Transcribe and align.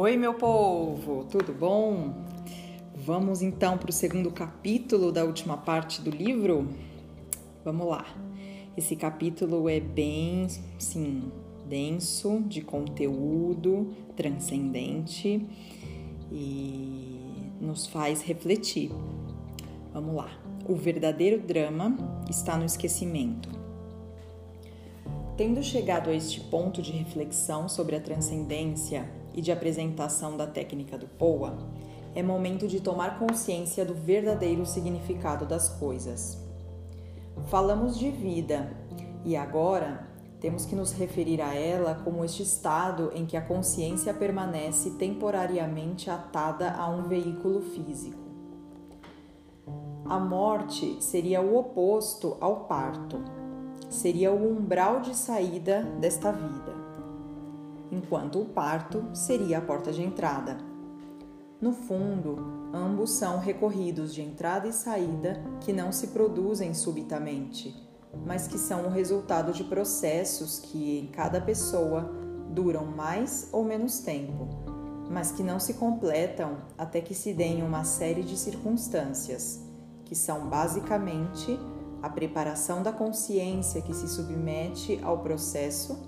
Oi, 0.00 0.16
meu 0.16 0.32
povo, 0.32 1.24
tudo 1.24 1.52
bom? 1.52 2.14
Vamos 2.94 3.42
então 3.42 3.76
para 3.76 3.90
o 3.90 3.92
segundo 3.92 4.30
capítulo 4.30 5.10
da 5.10 5.24
última 5.24 5.56
parte 5.56 6.00
do 6.00 6.08
livro? 6.08 6.68
Vamos 7.64 7.88
lá. 7.88 8.06
Esse 8.76 8.94
capítulo 8.94 9.68
é 9.68 9.80
bem, 9.80 10.46
sim, 10.78 11.32
denso 11.68 12.44
de 12.46 12.62
conteúdo, 12.62 13.92
transcendente 14.14 15.44
e 16.30 17.18
nos 17.60 17.88
faz 17.88 18.22
refletir. 18.22 18.92
Vamos 19.92 20.14
lá. 20.14 20.30
O 20.68 20.76
verdadeiro 20.76 21.40
drama 21.40 21.96
está 22.30 22.56
no 22.56 22.64
esquecimento. 22.64 23.50
Tendo 25.36 25.60
chegado 25.60 26.08
a 26.08 26.14
este 26.14 26.40
ponto 26.42 26.80
de 26.80 26.92
reflexão 26.92 27.68
sobre 27.68 27.96
a 27.96 28.00
transcendência 28.00 29.17
e 29.34 29.40
de 29.40 29.52
apresentação 29.52 30.36
da 30.36 30.46
técnica 30.46 30.96
do 30.96 31.06
Poa, 31.06 31.56
é 32.14 32.22
momento 32.22 32.66
de 32.66 32.80
tomar 32.80 33.18
consciência 33.18 33.84
do 33.84 33.94
verdadeiro 33.94 34.64
significado 34.66 35.46
das 35.46 35.68
coisas. 35.68 36.38
Falamos 37.46 37.98
de 37.98 38.10
vida 38.10 38.72
e 39.24 39.36
agora 39.36 40.08
temos 40.40 40.64
que 40.64 40.76
nos 40.76 40.92
referir 40.92 41.40
a 41.40 41.54
ela 41.54 41.96
como 42.04 42.24
este 42.24 42.42
estado 42.42 43.10
em 43.14 43.26
que 43.26 43.36
a 43.36 43.42
consciência 43.42 44.14
permanece 44.14 44.92
temporariamente 44.92 46.10
atada 46.10 46.72
a 46.72 46.88
um 46.88 47.02
veículo 47.02 47.60
físico. 47.60 48.18
A 50.04 50.18
morte 50.18 50.96
seria 51.00 51.40
o 51.40 51.56
oposto 51.56 52.36
ao 52.40 52.64
parto, 52.64 53.22
seria 53.90 54.32
o 54.32 54.52
umbral 54.52 55.00
de 55.00 55.14
saída 55.14 55.82
desta 56.00 56.32
vida, 56.32 56.74
enquanto 57.90 58.40
o 58.40 58.46
parto 58.46 59.04
seria 59.14 59.58
a 59.58 59.60
porta 59.60 59.92
de 59.92 60.02
entrada. 60.02 60.58
No 61.60 61.72
fundo, 61.72 62.36
ambos 62.72 63.12
são 63.12 63.38
recorridos 63.38 64.14
de 64.14 64.22
entrada 64.22 64.68
e 64.68 64.72
saída 64.72 65.42
que 65.60 65.72
não 65.72 65.90
se 65.90 66.08
produzem 66.08 66.72
subitamente, 66.72 67.74
mas 68.24 68.46
que 68.46 68.58
são 68.58 68.86
o 68.86 68.90
resultado 68.90 69.52
de 69.52 69.64
processos 69.64 70.60
que, 70.60 71.00
em 71.00 71.06
cada 71.08 71.40
pessoa, 71.40 72.12
duram 72.50 72.86
mais 72.86 73.48
ou 73.52 73.64
menos 73.64 73.98
tempo, 73.98 74.48
mas 75.10 75.32
que 75.32 75.42
não 75.42 75.58
se 75.58 75.74
completam 75.74 76.58
até 76.76 77.00
que 77.00 77.14
se 77.14 77.32
deem 77.32 77.62
uma 77.62 77.82
série 77.82 78.22
de 78.22 78.36
circunstâncias, 78.36 79.60
que 80.04 80.14
são 80.14 80.48
basicamente 80.48 81.58
a 82.00 82.08
preparação 82.08 82.82
da 82.82 82.92
consciência 82.92 83.82
que 83.82 83.92
se 83.92 84.08
submete 84.08 85.00
ao 85.02 85.18
processo 85.18 85.98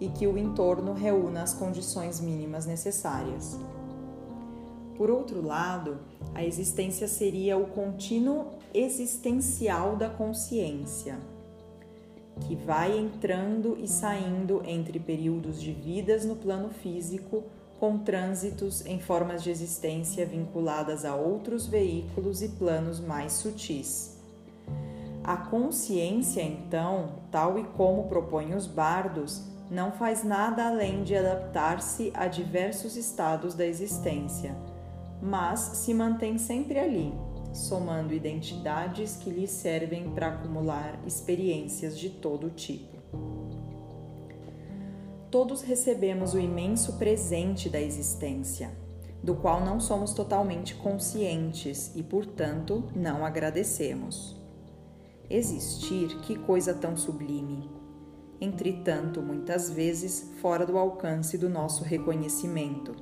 e 0.00 0.08
que 0.08 0.26
o 0.26 0.36
entorno 0.36 0.92
reúna 0.92 1.42
as 1.42 1.54
condições 1.54 2.20
mínimas 2.20 2.66
necessárias. 2.66 3.58
Por 4.96 5.10
outro 5.10 5.44
lado, 5.44 5.98
a 6.34 6.44
existência 6.44 7.08
seria 7.08 7.56
o 7.56 7.66
contínuo 7.66 8.46
existencial 8.72 9.96
da 9.96 10.08
consciência, 10.08 11.18
que 12.42 12.54
vai 12.54 12.96
entrando 12.96 13.76
e 13.78 13.88
saindo 13.88 14.62
entre 14.64 14.98
períodos 14.98 15.60
de 15.60 15.72
vidas 15.72 16.24
no 16.24 16.36
plano 16.36 16.70
físico, 16.70 17.44
com 17.78 17.98
trânsitos 17.98 18.86
em 18.86 19.00
formas 19.00 19.42
de 19.42 19.50
existência 19.50 20.24
vinculadas 20.24 21.04
a 21.04 21.14
outros 21.14 21.66
veículos 21.66 22.40
e 22.40 22.48
planos 22.50 23.00
mais 23.00 23.32
sutis. 23.32 24.16
A 25.22 25.36
consciência, 25.36 26.42
então, 26.42 27.16
tal 27.30 27.58
e 27.58 27.64
como 27.64 28.04
propõem 28.04 28.54
os 28.54 28.66
bardos, 28.66 29.42
não 29.74 29.92
faz 29.92 30.24
nada 30.24 30.66
além 30.66 31.02
de 31.02 31.16
adaptar-se 31.16 32.10
a 32.14 32.26
diversos 32.28 32.96
estados 32.96 33.54
da 33.54 33.66
existência 33.66 34.56
mas 35.24 35.60
se 35.60 35.94
mantém 35.94 36.36
sempre 36.36 36.78
ali, 36.78 37.14
somando 37.54 38.12
identidades 38.12 39.16
que 39.16 39.30
lhe 39.30 39.46
servem 39.46 40.10
para 40.10 40.28
acumular 40.28 41.00
experiências 41.06 41.98
de 41.98 42.10
todo 42.10 42.50
tipo. 42.50 42.94
Todos 45.30 45.62
recebemos 45.62 46.34
o 46.34 46.38
imenso 46.38 46.98
presente 46.98 47.70
da 47.70 47.80
existência, 47.80 48.70
do 49.22 49.34
qual 49.34 49.64
não 49.64 49.80
somos 49.80 50.12
totalmente 50.12 50.74
conscientes 50.74 51.90
e, 51.96 52.02
portanto, 52.02 52.84
não 52.94 53.24
agradecemos. 53.24 54.36
Existir, 55.30 56.20
que 56.20 56.36
coisa 56.36 56.74
tão 56.74 56.96
sublime! 56.98 57.83
Entretanto, 58.44 59.22
muitas 59.22 59.70
vezes 59.70 60.32
fora 60.40 60.66
do 60.66 60.76
alcance 60.76 61.38
do 61.38 61.48
nosso 61.48 61.82
reconhecimento 61.82 62.94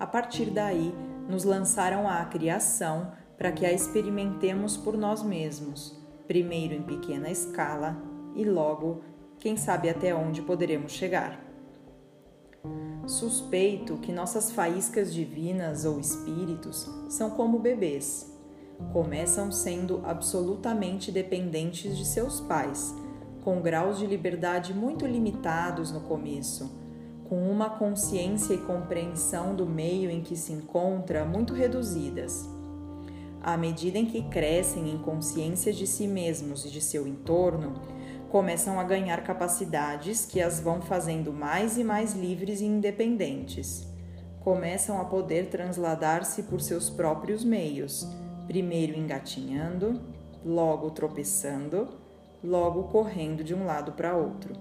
a 0.00 0.06
partir 0.06 0.46
daí, 0.46 0.94
nos 1.28 1.44
lançaram 1.44 2.08
à 2.08 2.24
criação 2.24 3.12
para 3.36 3.52
que 3.52 3.66
a 3.66 3.72
experimentemos 3.72 4.74
por 4.74 4.96
nós 4.96 5.22
mesmos, 5.22 5.94
primeiro 6.26 6.72
em 6.72 6.82
pequena 6.82 7.30
escala 7.30 8.02
e 8.34 8.42
logo, 8.42 9.02
quem 9.38 9.58
sabe 9.58 9.90
até 9.90 10.14
onde 10.14 10.40
poderemos 10.40 10.92
chegar. 10.92 11.38
Suspeito 13.06 13.98
que 13.98 14.10
nossas 14.10 14.50
faíscas 14.50 15.12
divinas 15.12 15.84
ou 15.84 16.00
espíritos 16.00 16.88
são 17.10 17.32
como 17.32 17.58
bebês. 17.58 18.34
Começam 18.94 19.52
sendo 19.52 20.00
absolutamente 20.02 21.12
dependentes 21.12 21.94
de 21.94 22.06
seus 22.06 22.40
pais, 22.40 22.94
com 23.42 23.60
graus 23.60 23.98
de 23.98 24.06
liberdade 24.06 24.74
muito 24.74 25.06
limitados 25.06 25.90
no 25.90 26.00
começo 26.00 26.80
com 27.30 27.48
uma 27.48 27.70
consciência 27.70 28.54
e 28.54 28.58
compreensão 28.58 29.54
do 29.54 29.64
meio 29.64 30.10
em 30.10 30.20
que 30.20 30.34
se 30.34 30.52
encontra 30.52 31.24
muito 31.24 31.54
reduzidas. 31.54 32.50
À 33.40 33.56
medida 33.56 33.98
em 33.98 34.04
que 34.04 34.22
crescem 34.22 34.90
em 34.90 34.98
consciência 34.98 35.72
de 35.72 35.86
si 35.86 36.08
mesmos 36.08 36.64
e 36.64 36.70
de 36.70 36.80
seu 36.80 37.06
entorno, 37.06 37.74
começam 38.30 38.80
a 38.80 38.84
ganhar 38.84 39.22
capacidades 39.22 40.26
que 40.26 40.42
as 40.42 40.58
vão 40.58 40.82
fazendo 40.82 41.32
mais 41.32 41.78
e 41.78 41.84
mais 41.84 42.14
livres 42.14 42.60
e 42.60 42.64
independentes. 42.64 43.86
Começam 44.40 45.00
a 45.00 45.04
poder 45.04 45.50
transladar-se 45.50 46.42
por 46.42 46.60
seus 46.60 46.90
próprios 46.90 47.44
meios, 47.44 48.08
primeiro 48.48 48.98
engatinhando, 48.98 50.00
logo 50.44 50.90
tropeçando, 50.90 51.99
logo 52.42 52.84
correndo 52.84 53.44
de 53.44 53.54
um 53.54 53.64
lado 53.64 53.92
para 53.92 54.16
outro. 54.16 54.54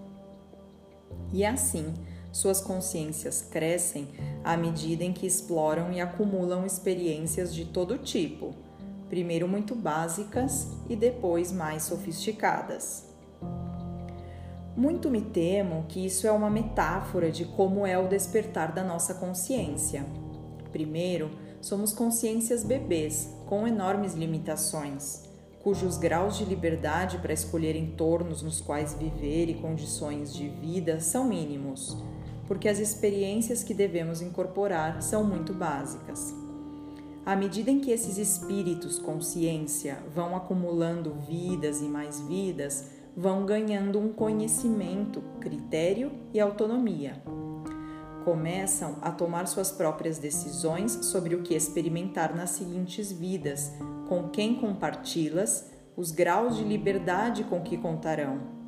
E 1.31 1.45
assim, 1.45 1.94
suas 2.31 2.62
consciências 2.62 3.41
crescem 3.41 4.07
à 4.44 4.56
medida 4.56 5.03
em 5.03 5.13
que 5.13 5.25
exploram 5.25 5.91
e 5.91 6.00
acumulam 6.00 6.66
experiências 6.66 7.53
de 7.53 7.66
todo 7.66 7.97
tipo, 7.97 8.53
primeiro 9.09 9.47
muito 9.47 9.75
básicas 9.75 10.67
e 10.88 10.95
depois 10.95 11.51
mais 11.51 11.84
sofisticadas. 11.84 13.07
Muito 14.78 15.09
me 15.09 15.22
temo 15.22 15.85
que 15.90 16.06
isso 16.06 16.25
é 16.25 16.31
uma 16.31 16.50
metáfora 16.50 17.31
de 17.31 17.44
como 17.44 17.85
é 17.85 17.97
o 17.97 18.07
despertar 18.07 18.72
da 18.72 18.84
nossa 18.84 19.16
consciência. 19.16 20.06
Primeiro, 20.72 21.31
somos 21.59 21.91
consciências 21.91 22.63
bebês, 22.63 23.35
com 23.46 23.67
enormes 23.67 24.13
limitações, 24.13 25.28
cujos 25.64 25.97
graus 25.97 26.38
de 26.38 26.46
liberdade 26.46 27.18
para 27.18 27.34
escolher 27.34 27.75
entornos 27.75 28.42
nos 28.42 28.62
quais 28.62 28.94
viver 28.94 29.50
e 29.50 29.56
condições 29.56 30.34
de 30.34 30.47
vida 30.47 31.00
são 31.00 31.25
mínimos 31.25 31.97
porque 32.50 32.68
as 32.68 32.80
experiências 32.80 33.64
que 33.64 33.75
devemos 33.75 34.24
incorporar 34.24 35.03
são 35.03 35.24
muito 35.24 35.53
básicas. 35.53 36.34
À 37.24 37.36
medida 37.36 37.70
em 37.70 37.80
que 37.80 37.92
esses 37.92 38.18
espíritos, 38.18 38.97
consciência, 38.97 40.00
vão 40.16 40.36
acumulando 40.36 41.14
vidas 41.28 41.80
e 41.80 41.86
mais 41.86 42.20
vidas, 42.22 42.90
vão 43.16 43.46
ganhando 43.46 44.00
um 44.00 44.12
conhecimento, 44.12 45.22
critério 45.40 46.12
e 46.34 46.40
autonomia. 46.40 47.22
Começam 48.26 48.97
a 49.00 49.12
tomar 49.12 49.47
suas 49.47 49.72
próprias 49.72 50.17
decisões 50.17 50.91
sobre 51.05 51.35
o 51.35 51.44
que 51.44 51.53
experimentar 51.53 52.35
nas 52.35 52.50
seguintes 52.50 53.12
vidas, 53.12 53.72
com 54.09 54.28
quem 54.28 54.56
compartilhas, 54.56 55.72
os 55.96 56.11
graus 56.11 56.58
de 56.58 56.64
liberdade 56.66 57.46
com 57.46 57.61
que 57.61 57.78
contarão 57.78 58.59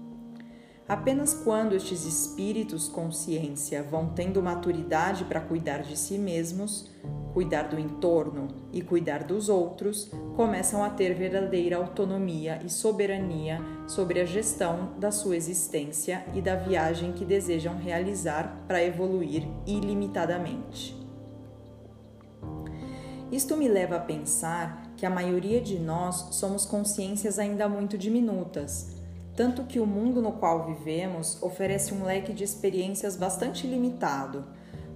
Apenas 0.92 1.34
quando 1.34 1.74
estes 1.74 2.04
espíritos 2.04 2.90
consciência 2.90 3.82
vão 3.82 4.10
tendo 4.10 4.44
maturidade 4.44 5.24
para 5.24 5.40
cuidar 5.40 5.84
de 5.84 5.96
si 5.96 6.18
mesmos, 6.18 6.92
cuidar 7.34 7.70
do 7.70 7.80
entorno 7.80 8.50
e 8.74 8.82
cuidar 8.82 9.24
dos 9.24 9.48
outros, 9.48 10.12
começam 10.36 10.84
a 10.84 10.90
ter 10.90 11.14
verdadeira 11.14 11.78
autonomia 11.78 12.60
e 12.66 12.70
soberania 12.70 13.62
sobre 13.88 14.20
a 14.20 14.26
gestão 14.26 14.90
da 15.00 15.12
sua 15.12 15.38
existência 15.38 16.26
e 16.34 16.42
da 16.42 16.58
viagem 16.58 17.14
que 17.14 17.24
desejam 17.24 17.78
realizar 17.78 18.66
para 18.68 18.84
evoluir 18.84 19.48
ilimitadamente. 19.66 20.94
Isto 23.32 23.56
me 23.56 23.70
leva 23.70 23.96
a 23.96 24.02
pensar 24.02 24.91
que 25.02 25.06
a 25.08 25.10
maioria 25.10 25.60
de 25.60 25.80
nós 25.80 26.28
somos 26.30 26.64
consciências 26.64 27.40
ainda 27.40 27.68
muito 27.68 27.98
diminutas. 27.98 28.98
Tanto 29.36 29.64
que 29.64 29.80
o 29.80 29.86
mundo 29.88 30.22
no 30.22 30.34
qual 30.34 30.68
vivemos 30.68 31.42
oferece 31.42 31.92
um 31.92 32.04
leque 32.04 32.32
de 32.32 32.44
experiências 32.44 33.16
bastante 33.16 33.66
limitado, 33.66 34.46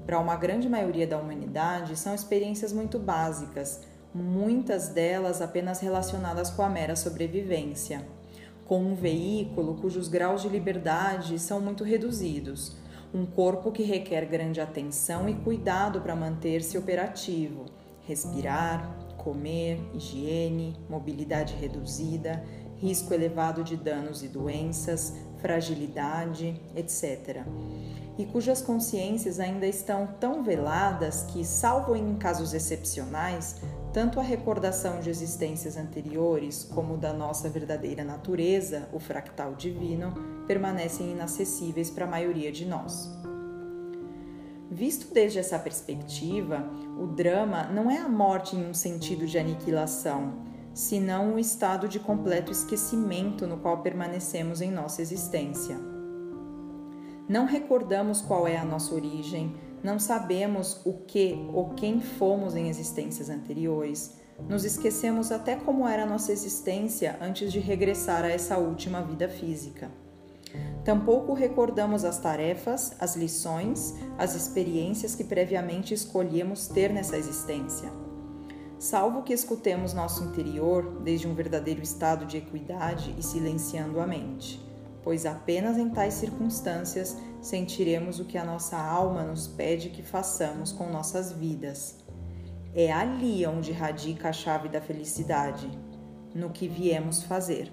para 0.05 0.19
uma 0.19 0.35
grande 0.35 0.69
maioria 0.69 1.07
da 1.07 1.17
humanidade, 1.17 1.97
são 1.97 2.13
experiências 2.13 2.71
muito 2.71 2.99
básicas, 2.99 3.81
muitas 4.13 4.89
delas 4.89 5.41
apenas 5.41 5.79
relacionadas 5.79 6.51
com 6.51 6.61
a 6.61 6.69
mera 6.69 6.95
sobrevivência, 6.95 8.07
com 8.63 8.83
um 8.83 8.93
veículo 8.93 9.73
cujos 9.81 10.07
graus 10.07 10.43
de 10.43 10.49
liberdade 10.49 11.39
são 11.39 11.59
muito 11.59 11.83
reduzidos, 11.83 12.77
um 13.11 13.25
corpo 13.25 13.71
que 13.71 13.81
requer 13.81 14.25
grande 14.25 14.61
atenção 14.61 15.27
e 15.27 15.33
cuidado 15.33 15.99
para 15.99 16.15
manter-se 16.15 16.77
operativo, 16.77 17.65
respirar, 18.07 19.04
comer, 19.25 19.81
higiene, 19.95 20.77
mobilidade 20.87 21.55
reduzida, 21.55 22.45
risco 22.77 23.11
elevado 23.11 23.63
de 23.63 23.75
danos 23.75 24.21
e 24.21 24.27
doenças, 24.27 25.13
fragilidade, 25.39 26.61
etc. 26.75 27.43
E 28.17 28.25
cujas 28.25 28.61
consciências 28.61 29.39
ainda 29.39 29.65
estão 29.65 30.07
tão 30.19 30.43
veladas 30.43 31.23
que, 31.23 31.43
salvo 31.43 31.95
em 31.95 32.15
casos 32.15 32.53
excepcionais, 32.53 33.57
tanto 33.91 34.19
a 34.19 34.23
recordação 34.23 34.99
de 34.99 35.09
existências 35.09 35.75
anteriores 35.75 36.63
como 36.63 36.95
da 36.95 37.11
nossa 37.11 37.49
verdadeira 37.49 38.03
natureza, 38.03 38.87
o 38.93 38.99
fractal 38.99 39.55
divino, 39.55 40.13
permanecem 40.47 41.11
inacessíveis 41.11 41.89
para 41.89 42.05
a 42.05 42.09
maioria 42.09 42.51
de 42.51 42.65
nós. 42.65 43.24
Visto 44.75 45.13
desde 45.13 45.39
essa 45.39 45.57
perspectiva, 45.57 46.69
o 46.99 47.07
drama 47.07 47.63
não 47.63 47.89
é 47.89 47.97
a 47.97 48.09
morte 48.09 48.57
em 48.57 48.69
um 48.69 48.73
sentido 48.73 49.25
de 49.25 49.37
aniquilação, 49.37 50.33
senão 50.73 51.33
um 51.33 51.39
estado 51.39 51.87
de 51.87 51.97
completo 51.97 52.51
esquecimento 52.51 53.47
no 53.47 53.55
qual 53.55 53.81
permanecemos 53.81 54.59
em 54.59 54.69
nossa 54.69 55.01
existência. 55.01 55.79
Não 57.25 57.45
recordamos 57.45 58.19
qual 58.19 58.45
é 58.45 58.57
a 58.57 58.65
nossa 58.65 58.93
origem, 58.93 59.55
não 59.81 59.97
sabemos 59.97 60.81
o 60.85 60.91
que 60.91 61.47
ou 61.53 61.69
quem 61.69 62.01
fomos 62.01 62.53
em 62.53 62.67
existências 62.67 63.29
anteriores, 63.29 64.19
nos 64.49 64.65
esquecemos 64.65 65.31
até 65.31 65.55
como 65.55 65.87
era 65.87 66.03
a 66.03 66.05
nossa 66.05 66.33
existência 66.33 67.17
antes 67.21 67.49
de 67.49 67.59
regressar 67.59 68.25
a 68.25 68.29
essa 68.29 68.57
última 68.57 69.01
vida 69.01 69.29
física. 69.29 69.89
Tampouco 70.83 71.33
recordamos 71.33 72.05
as 72.05 72.19
tarefas, 72.19 72.93
as 72.99 73.15
lições, 73.15 73.95
as 74.17 74.35
experiências 74.35 75.15
que 75.15 75.23
previamente 75.23 75.93
escolhemos 75.93 76.67
ter 76.67 76.91
nessa 76.93 77.17
existência 77.17 77.89
salvo 78.85 79.23
que 79.23 79.33
escutemos 79.33 79.93
nosso 79.93 80.23
interior 80.23 81.01
desde 81.01 81.27
um 81.27 81.33
verdadeiro 81.33 81.81
estado 81.81 82.25
de 82.25 82.37
equidade 82.37 83.15
e 83.17 83.23
silenciando 83.23 83.99
a 83.99 84.05
mente, 84.05 84.63
pois 85.03 85.25
apenas 85.25 85.77
em 85.77 85.89
tais 85.89 86.13
circunstâncias 86.13 87.17
sentiremos 87.41 88.19
o 88.19 88.25
que 88.25 88.37
a 88.37 88.43
nossa 88.43 88.77
alma 88.77 89.23
nos 89.23 89.47
pede 89.47 89.89
que 89.89 90.03
façamos 90.03 90.71
com 90.71 90.89
nossas 90.89 91.31
vidas. 91.31 91.97
É 92.73 92.91
ali 92.91 93.45
onde 93.47 93.71
radica 93.71 94.29
a 94.29 94.33
chave 94.33 94.67
da 94.67 94.81
felicidade, 94.81 95.69
no 96.33 96.49
que 96.49 96.67
viemos 96.67 97.23
fazer. 97.23 97.71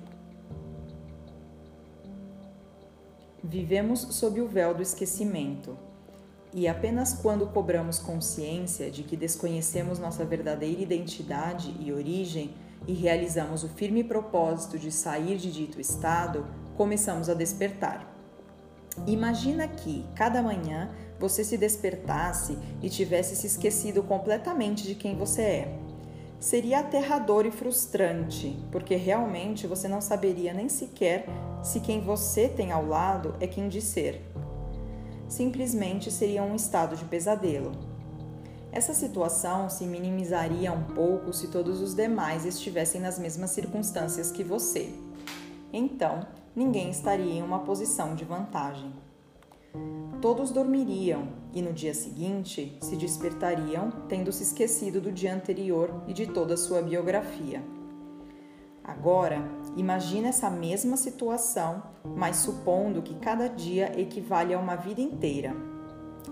Vivemos 3.53 4.01
sob 4.13 4.41
o 4.41 4.49
véu 4.49 4.73
do 4.73 4.81
esquecimento 4.81 5.77
e 6.55 6.67
apenas 6.67 7.13
quando 7.13 7.47
cobramos 7.49 7.99
consciência 7.99 8.91
de 8.91 9.03
que 9.03 9.15
desconhecemos 9.15 9.99
nossa 9.99 10.25
verdadeira 10.25 10.81
identidade 10.81 11.77
e 11.79 11.93
origem 11.93 12.55
e 12.89 12.95
realizamos 12.95 13.63
o 13.63 13.69
firme 13.69 14.03
propósito 14.03 14.79
de 14.79 14.91
sair 14.91 15.37
de 15.37 15.53
dito 15.53 15.79
estado, 15.79 16.47
começamos 16.79 17.29
a 17.29 17.35
despertar. 17.35 18.11
Imagina 19.07 19.69
que, 19.69 20.03
cada 20.15 20.43
manhã, 20.43 20.91
você 21.21 21.45
se 21.45 21.59
despertasse 21.59 22.57
e 22.81 22.89
tivesse 22.89 23.37
se 23.37 23.47
esquecido 23.47 24.03
completamente 24.03 24.85
de 24.85 24.95
quem 24.95 25.15
você 25.15 25.43
é. 25.43 25.82
Seria 26.43 26.81
aterrador 26.81 27.47
e 27.47 27.51
frustrante, 27.51 28.59
porque 28.71 28.97
realmente 28.97 29.67
você 29.67 29.89
não 29.89 30.01
saberia 30.01 30.53
nem 30.53 30.69
sequer 30.69 31.25
se 31.63 31.81
quem 31.81 32.03
você 32.03 32.49
tem 32.49 32.73
ao 32.73 32.85
lado 32.85 33.35
é 33.41 33.47
quem 33.47 33.69
diz 33.69 33.85
ser 33.85 34.21
simplesmente 35.33 36.11
seria 36.11 36.43
um 36.43 36.55
estado 36.55 36.95
de 36.95 37.05
pesadelo. 37.07 37.73
Essa 38.71 38.95
situação 38.95 39.69
se 39.69 39.85
minimizaria 39.85 40.73
um 40.73 40.85
pouco 40.85 41.33
se 41.33 41.49
todos 41.49 41.81
os 41.81 41.95
demais 41.95 42.45
estivessem 42.45 43.01
nas 43.01 43.19
mesmas 43.19 43.51
circunstâncias 43.51 44.31
que 44.31 44.45
você. 44.45 44.93
Então, 45.73 46.27
ninguém 46.55 46.91
estaria 46.91 47.33
em 47.33 47.43
uma 47.43 47.61
posição 47.61 48.15
de 48.15 48.25
vantagem. 48.25 48.93
Todos 50.21 50.51
dormiriam 50.51 51.29
e 51.53 51.61
no 51.61 51.73
dia 51.73 51.95
seguinte 51.95 52.77
se 52.81 52.97
despertariam 52.97 53.91
tendo 54.09 54.33
se 54.33 54.43
esquecido 54.43 55.01
do 55.01 55.13
dia 55.13 55.35
anterior 55.35 56.03
e 56.07 56.13
de 56.13 56.27
toda 56.27 56.55
a 56.55 56.57
sua 56.57 56.81
biografia. 56.83 57.63
Agora, 58.85 59.43
imagine 59.77 60.27
essa 60.27 60.51
mesma 60.51 60.97
situação, 60.97 61.83
mas 62.05 62.37
supondo 62.37 63.03
que 63.03 63.15
cada 63.15 63.49
dia 63.49 63.99
equivale 64.01 64.53
a 64.53 64.59
uma 64.59 64.75
vida 64.75 65.01
inteira. 65.01 65.55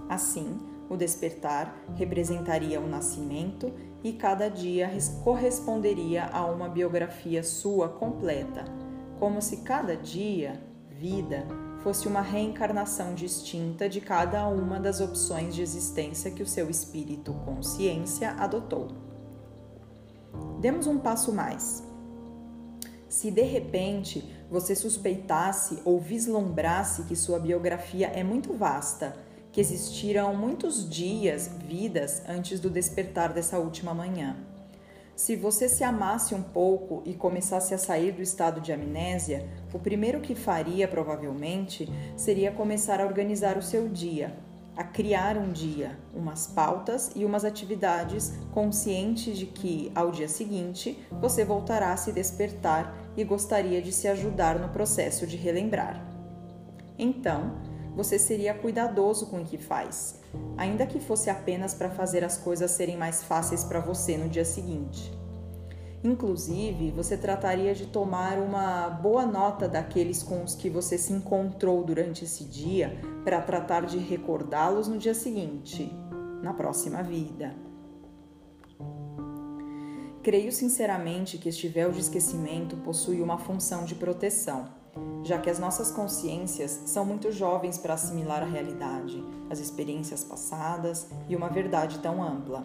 Assim, 0.09 0.59
o 0.89 0.97
despertar 0.97 1.73
representaria 1.95 2.81
o 2.81 2.89
nascimento 2.89 3.73
e 4.03 4.13
cada 4.13 4.49
dia 4.49 4.91
corresponderia 5.23 6.27
a 6.33 6.45
uma 6.47 6.69
biografia 6.69 7.45
sua 7.45 7.89
completa, 7.89 8.65
como 9.21 9.41
se 9.41 9.59
cada 9.59 9.97
dia, 9.97 10.61
vida, 10.89 11.47
fosse 11.83 12.07
uma 12.07 12.21
reencarnação 12.21 13.15
distinta 13.15 13.89
de 13.89 14.01
cada 14.01 14.47
uma 14.49 14.79
das 14.79 15.01
opções 15.01 15.55
de 15.55 15.63
existência 15.63 16.31
que 16.31 16.43
o 16.43 16.47
seu 16.47 16.69
espírito 16.69 17.33
consciência 17.45 18.33
adotou. 18.33 18.89
Demos 20.61 20.87
um 20.87 20.99
passo 20.99 21.33
mais. 21.33 21.83
Se 23.09 23.31
de 23.31 23.43
repente 23.43 24.25
você 24.51 24.75
suspeitasse 24.75 25.81
ou 25.85 25.99
vislumbrasse 25.99 27.05
que 27.05 27.17
sua 27.17 27.39
biografia 27.39 28.09
é 28.09 28.23
muito 28.23 28.53
vasta, 28.53 29.17
que 29.51 29.61
existiram 29.61 30.35
muitos 30.37 30.89
dias, 30.89 31.51
vidas 31.67 32.23
antes 32.29 32.61
do 32.61 32.71
despertar 32.71 33.33
dessa 33.33 33.59
última 33.59 33.93
manhã. 33.93 34.37
Se 35.21 35.37
você 35.37 35.69
se 35.69 35.85
amasse 35.85 36.35
um 36.35 36.43
pouco 36.43 37.03
e 37.05 37.13
começasse 37.13 37.75
a 37.75 37.79
sair 37.79 38.11
do 38.11 38.23
estado 38.23 38.59
de 38.59 38.73
amnésia, 38.73 39.47
o 39.71 39.79
primeiro 39.79 40.19
que 40.23 40.35
faria, 40.35 40.89
provavelmente, 40.89 41.87
seria 42.17 42.51
começar 42.51 43.03
a 43.03 43.05
organizar 43.05 43.59
o 43.59 43.63
seu 43.63 43.87
dia, 43.87 44.35
a 44.75 44.83
criar 44.83 45.37
um 45.37 45.53
dia, 45.53 45.99
umas 46.15 46.47
pautas 46.47 47.11
e 47.15 47.27
umas 47.27 47.45
atividades, 47.45 48.33
consciente 48.55 49.35
de 49.35 49.45
que, 49.45 49.93
ao 49.95 50.11
dia 50.11 50.27
seguinte, 50.27 50.99
você 51.21 51.45
voltará 51.45 51.93
a 51.93 51.99
se 51.99 52.13
despertar 52.13 53.13
e 53.15 53.23
gostaria 53.23 53.83
de 53.83 53.93
se 53.93 54.09
ajudar 54.09 54.59
no 54.59 54.71
processo 54.71 55.27
de 55.27 55.37
relembrar. 55.37 56.03
Então, 56.99 57.59
você 57.95 58.19
seria 58.19 58.55
cuidadoso 58.55 59.27
com 59.27 59.43
o 59.43 59.45
que 59.45 59.59
faz, 59.59 60.20
ainda 60.57 60.87
que 60.87 61.01
fosse 61.01 61.31
apenas 61.31 61.75
para 61.75 61.91
fazer 61.91 62.25
as 62.25 62.37
coisas 62.37 62.71
serem 62.71 62.97
mais 62.97 63.23
fáceis 63.23 63.65
para 63.65 63.81
você 63.81 64.17
no 64.17 64.29
dia 64.29 64.45
seguinte. 64.45 65.13
Inclusive, 66.03 66.91
você 66.93 67.17
trataria 67.17 67.75
de 67.75 67.87
tomar 67.87 68.39
uma 68.39 68.89
boa 68.89 69.27
nota 69.27 69.69
daqueles 69.69 70.23
com 70.23 70.43
os 70.43 70.55
que 70.55 70.71
você 70.71 70.97
se 70.97 71.13
encontrou 71.13 71.85
durante 71.85 72.25
esse 72.25 72.45
dia 72.45 72.99
para 73.23 73.41
tratar 73.43 73.85
de 73.85 73.99
recordá-los 73.99 74.89
no 74.89 74.97
dia 74.97 75.13
seguinte, 75.13 75.93
na 76.43 76.55
próxima 76.55 77.03
vida. 77.03 77.55
Creio 80.23 80.53
sinceramente 80.53 81.39
que 81.39 81.49
este 81.49 81.69
véu 81.69 81.91
de 81.91 82.01
esquecimento 82.01 82.77
possui 82.79 83.21
uma 83.21 83.39
função 83.39 83.85
de 83.85 83.95
proteção, 83.95 84.69
já 85.23 85.39
que 85.39 85.51
as 85.51 85.59
nossas 85.59 85.91
consciências 85.91 86.83
são 86.87 87.05
muito 87.05 87.31
jovens 87.31 87.79
para 87.79 87.95
assimilar 87.95 88.43
a 88.43 88.47
realidade, 88.47 89.25
as 89.49 89.59
experiências 89.59 90.25
passadas 90.25 91.07
e 91.29 91.37
uma 91.37 91.49
verdade 91.49 91.99
tão 91.99 92.23
ampla. 92.23 92.65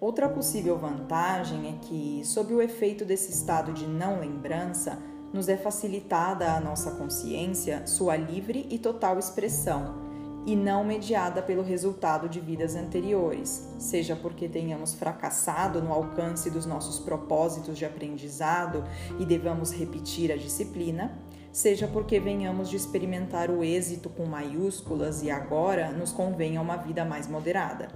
Outra 0.00 0.28
possível 0.28 0.78
vantagem 0.78 1.68
é 1.68 1.78
que, 1.80 2.22
sob 2.24 2.52
o 2.54 2.60
efeito 2.60 3.04
desse 3.04 3.32
estado 3.32 3.72
de 3.72 3.86
não 3.86 4.20
lembrança, 4.20 4.98
nos 5.32 5.48
é 5.48 5.56
facilitada 5.56 6.52
a 6.52 6.60
nossa 6.60 6.92
consciência 6.92 7.86
sua 7.86 8.16
livre 8.16 8.66
e 8.70 8.78
total 8.78 9.18
expressão, 9.18 10.05
e 10.46 10.54
não 10.54 10.84
mediada 10.84 11.42
pelo 11.42 11.62
resultado 11.62 12.28
de 12.28 12.38
vidas 12.38 12.76
anteriores, 12.76 13.68
seja 13.80 14.14
porque 14.14 14.48
tenhamos 14.48 14.94
fracassado 14.94 15.82
no 15.82 15.92
alcance 15.92 16.48
dos 16.48 16.64
nossos 16.64 17.00
propósitos 17.00 17.76
de 17.76 17.84
aprendizado 17.84 18.84
e 19.18 19.26
devamos 19.26 19.72
repetir 19.72 20.30
a 20.30 20.36
disciplina, 20.36 21.18
seja 21.50 21.88
porque 21.88 22.20
venhamos 22.20 22.70
de 22.70 22.76
experimentar 22.76 23.50
o 23.50 23.64
êxito 23.64 24.08
com 24.08 24.24
maiúsculas 24.24 25.20
e 25.22 25.30
agora 25.32 25.90
nos 25.90 26.12
convenha 26.12 26.62
uma 26.62 26.76
vida 26.76 27.04
mais 27.04 27.26
moderada. 27.26 27.88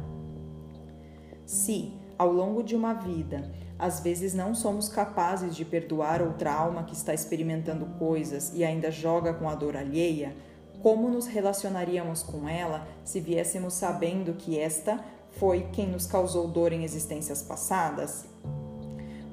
Se, 1.47 1.93
ao 2.19 2.33
longo 2.33 2.65
de 2.65 2.75
uma 2.75 2.95
vida, 2.95 3.49
às 3.79 4.01
vezes 4.01 4.35
não 4.35 4.55
somos 4.55 4.89
capazes 4.89 5.55
de 5.55 5.65
perdoar 5.65 6.21
outra 6.21 6.53
alma 6.53 6.83
que 6.83 6.95
está 6.95 7.15
experimentando 7.15 7.87
coisas 7.99 8.53
e 8.55 8.65
ainda 8.65 8.91
joga 8.91 9.33
com 9.33 9.49
a 9.49 9.55
dor 9.55 9.77
alheia, 9.77 10.35
como 10.83 11.11
nos 11.11 11.27
relacionaríamos 11.27 12.23
com 12.23 12.49
ela 12.49 12.87
se 13.05 13.21
viéssemos 13.21 13.75
sabendo 13.75 14.35
que 14.35 14.59
esta 14.59 15.03
foi 15.33 15.69
quem 15.73 15.89
nos 15.89 16.07
causou 16.07 16.49
dor 16.49 16.73
em 16.73 16.85
existências 16.85 17.43
passadas? 17.43 18.25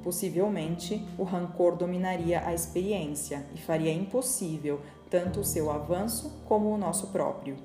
Possivelmente, 0.03 1.05
o 1.17 1.23
rancor 1.23 1.75
dominaria 1.75 2.45
a 2.45 2.53
experiência 2.53 3.45
e 3.55 3.57
faria 3.57 3.91
impossível 3.91 4.81
tanto 5.09 5.39
o 5.39 5.43
seu 5.43 5.71
avanço 5.71 6.31
como 6.45 6.69
o 6.69 6.77
nosso 6.77 7.07
próprio. 7.07 7.57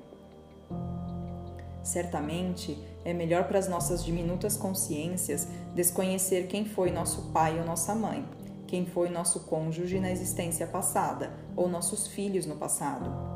Certamente, 1.83 2.77
é 3.03 3.13
melhor 3.13 3.45
para 3.45 3.59
as 3.59 3.67
nossas 3.67 4.03
diminutas 4.03 4.55
consciências 4.55 5.47
desconhecer 5.75 6.47
quem 6.47 6.65
foi 6.65 6.89
nosso 6.91 7.31
pai 7.33 7.59
ou 7.59 7.65
nossa 7.65 7.93
mãe, 7.93 8.25
quem 8.65 8.85
foi 8.85 9.09
nosso 9.09 9.41
cônjuge 9.41 9.99
na 9.99 10.09
existência 10.09 10.65
passada 10.65 11.33
ou 11.55 11.67
nossos 11.67 12.07
filhos 12.07 12.45
no 12.45 12.55
passado. 12.55 13.32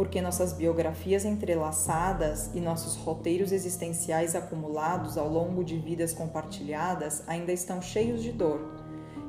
Porque 0.00 0.22
nossas 0.22 0.54
biografias 0.54 1.26
entrelaçadas 1.26 2.50
e 2.54 2.58
nossos 2.58 2.96
roteiros 2.96 3.52
existenciais 3.52 4.34
acumulados 4.34 5.18
ao 5.18 5.28
longo 5.28 5.62
de 5.62 5.76
vidas 5.76 6.14
compartilhadas 6.14 7.22
ainda 7.26 7.52
estão 7.52 7.82
cheios 7.82 8.22
de 8.22 8.32
dor. 8.32 8.62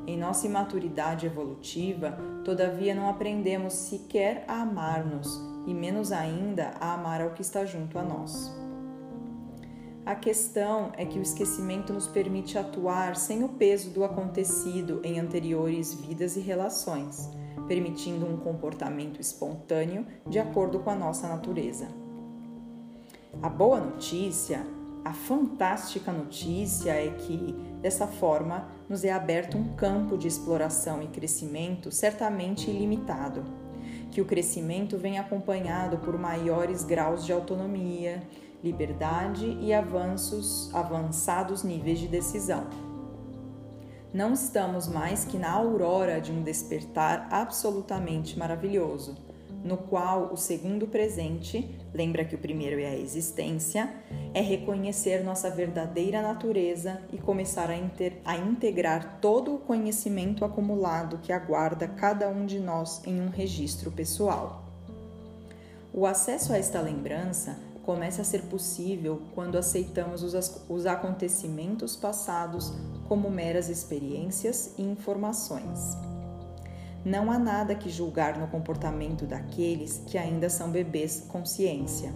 Em 0.08 0.18
nossa 0.18 0.48
imaturidade 0.48 1.26
evolutiva, 1.26 2.18
todavia 2.46 2.96
não 2.96 3.10
aprendemos 3.10 3.74
sequer 3.74 4.46
a 4.48 4.62
amar-nos 4.62 5.42
e 5.68 5.74
menos 5.74 6.14
ainda 6.14 6.72
a 6.80 6.94
amar 6.94 7.20
ao 7.20 7.32
que 7.32 7.42
está 7.42 7.66
junto 7.66 8.00
a 8.00 8.04
nós. 8.04 8.50
A 10.06 10.16
questão 10.16 10.94
é 10.96 11.04
que 11.04 11.20
o 11.20 11.22
esquecimento 11.22 11.92
nos 11.92 12.08
permite 12.08 12.58
atuar 12.58 13.18
sem 13.18 13.44
o 13.44 13.50
peso 13.50 13.90
do 13.90 14.06
acontecido 14.06 15.02
em 15.04 15.20
anteriores 15.20 15.94
vidas 15.94 16.38
e 16.38 16.40
relações, 16.40 17.30
permitindo 17.68 18.26
um 18.26 18.38
comportamento 18.38 19.20
espontâneo 19.20 20.06
de 20.28 20.40
acordo 20.40 20.80
com 20.80 20.90
a 20.90 20.96
nossa 20.96 21.28
natureza. 21.28 21.88
A 23.42 23.50
boa 23.50 23.80
notícia, 23.80 24.66
a 25.04 25.14
fantástica 25.14 26.12
notícia 26.12 26.92
é 26.92 27.10
que, 27.12 27.54
dessa 27.82 28.06
forma, 28.06 28.70
nos 28.90 29.04
é 29.04 29.12
aberto 29.12 29.58
um 29.58 29.76
campo 29.76 30.18
de 30.18 30.28
exploração 30.28 31.02
e 31.02 31.08
crescimento 31.08 31.92
certamente 31.92 32.70
ilimitado 32.70 33.62
que 34.12 34.22
o 34.22 34.26
crescimento 34.26 34.98
vem 34.98 35.18
acompanhado 35.18 35.98
por 36.00 36.18
maiores 36.20 36.84
graus 36.84 37.26
de 37.26 37.32
autonomia, 37.32 38.22
liberdade 38.62 39.58
e 39.62 39.74
avanços, 39.74 40.70
avançados 40.76 41.64
níveis 41.64 41.98
de 41.98 42.08
decisão. 42.08 42.68
Não 44.14 44.34
estamos 44.34 44.90
mais 44.90 45.24
que 45.24 45.38
na 45.38 45.50
aurora 45.52 46.20
de 46.20 46.34
um 46.34 46.44
despertar 46.44 47.30
absolutamente 47.32 48.38
maravilhoso, 48.38 49.16
no 49.64 49.78
qual 49.78 50.34
o 50.34 50.38
segundo 50.38 50.86
presente, 50.86 51.80
lembra 51.94 52.26
que 52.26 52.36
o 52.36 52.38
primeiro 52.38 52.82
é 52.82 52.88
a 52.88 52.98
existência, 52.98 53.90
é 54.34 54.42
reconhecer 54.42 55.24
nossa 55.24 55.50
verdadeira 55.50 56.22
natureza 56.22 57.02
e 57.14 57.18
começar 57.18 57.70
a, 57.70 57.76
a 58.26 58.38
integrar 58.38 59.20
todo 59.22 59.56
o 59.56 59.60
conhecimento 59.60 60.44
acumulado 60.44 61.20
que 61.20 61.32
aguarda 61.32 61.88
cada 61.88 62.28
um 62.28 62.46
de 62.46 62.60
nós 62.60 63.02
em 63.08 63.22
um 63.22 63.30
registro 63.30 63.92
pessoal. 63.92 64.66
O 65.94 66.06
acesso 66.06 66.52
a 66.52 66.58
esta 66.58 66.82
lembrança 66.82 67.58
começa 67.84 68.22
a 68.22 68.26
ser 68.26 68.42
possível 68.44 69.22
quando 69.34 69.58
aceitamos 69.58 70.22
os, 70.22 70.62
os 70.68 70.86
acontecimentos 70.86 71.96
passados 71.96 72.74
como 73.12 73.30
meras 73.30 73.68
experiências 73.68 74.74
e 74.78 74.84
informações. 74.84 75.98
Não 77.04 77.30
há 77.30 77.38
nada 77.38 77.76
que 77.76 77.90
julgar 77.90 78.40
no 78.40 78.48
comportamento 78.48 79.26
daqueles 79.26 80.02
que 80.08 80.18
ainda 80.18 80.50
são 80.50 80.72
bebês 80.72 81.26
consciência. 81.28 82.14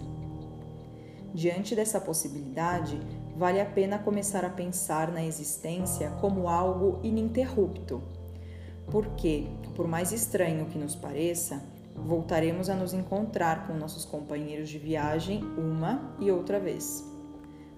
Diante 1.34 1.76
dessa 1.76 2.00
possibilidade, 2.00 2.98
vale 3.36 3.60
a 3.60 3.66
pena 3.66 3.98
começar 3.98 4.42
a 4.42 4.48
pensar 4.48 5.12
na 5.12 5.22
existência 5.22 6.08
como 6.18 6.48
algo 6.48 6.98
ininterrupto. 7.02 8.02
Porque, 8.90 9.48
por 9.74 9.86
mais 9.86 10.12
estranho 10.12 10.64
que 10.64 10.78
nos 10.78 10.96
pareça, 10.96 11.62
voltaremos 11.94 12.70
a 12.70 12.74
nos 12.74 12.94
encontrar 12.94 13.66
com 13.66 13.74
nossos 13.74 14.06
companheiros 14.06 14.70
de 14.70 14.78
viagem 14.78 15.44
uma 15.58 16.16
e 16.18 16.30
outra 16.30 16.58
vez. 16.58 17.04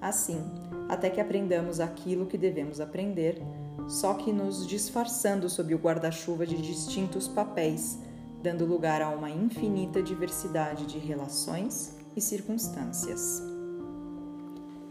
Assim, 0.01 0.41
até 0.89 1.11
que 1.11 1.21
aprendamos 1.21 1.81
aquilo 1.81 2.27
que 2.27 2.39
devemos 2.39 2.81
aprender, 2.81 3.43
só 3.89 4.15
que 4.15 4.33
nos 4.33 4.67
disfarçando 4.67 5.49
sob 5.49 5.75
o 5.75 5.79
guarda-chuva 5.79 6.47
de 6.47 6.57
distintos 6.57 7.29
papéis, 7.29 7.99
dando 8.43 8.65
lugar 8.65 9.03
a 9.03 9.11
uma 9.11 9.31
infinita 9.31 10.03
diversidade 10.03 10.87
de 10.87 10.99
relações 10.99 11.97
e 12.17 12.21
circunstâncias. 12.21 13.43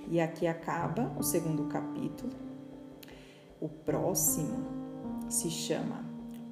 E 0.09 0.19
aqui 0.19 0.47
acaba 0.47 1.11
o 1.17 1.23
segundo 1.23 1.65
capítulo. 1.65 2.31
O 3.59 3.67
próximo 3.67 4.65
se 5.29 5.49
chama 5.49 6.05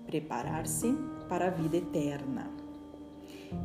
Preparar-se 0.06 0.94
para 1.30 1.48
a 1.48 1.50
Vida 1.50 1.78
Eterna. 1.78 2.50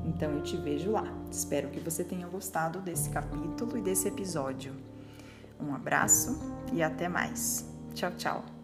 Então 0.05 0.31
eu 0.33 0.43
te 0.43 0.57
vejo 0.57 0.93
lá. 0.93 1.05
Espero 1.31 1.71
que 1.71 1.81
você 1.81 2.05
tenha 2.05 2.27
gostado 2.29 2.81
desse 2.81 3.11
capítulo 3.11 3.77
e 3.77 3.83
desse 3.83 4.09
episódio. 4.09 4.90
Um 5.63 5.75
abraço 5.75 6.39
e 6.73 6.83
até 6.83 7.09
mais. 7.09 7.69
Tchau, 7.95 8.11
tchau. 8.17 8.60